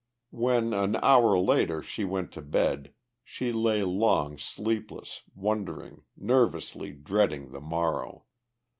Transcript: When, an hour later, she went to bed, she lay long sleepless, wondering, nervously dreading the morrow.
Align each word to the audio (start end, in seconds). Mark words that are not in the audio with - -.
When, 0.31 0.73
an 0.73 0.95
hour 1.03 1.37
later, 1.37 1.83
she 1.83 2.05
went 2.05 2.31
to 2.31 2.41
bed, 2.41 2.91
she 3.23 3.51
lay 3.53 3.83
long 3.83 4.39
sleepless, 4.39 5.21
wondering, 5.35 6.01
nervously 6.17 6.91
dreading 6.91 7.51
the 7.51 7.61
morrow. 7.61 8.25